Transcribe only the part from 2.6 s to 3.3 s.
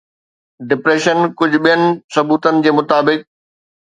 جي مطابق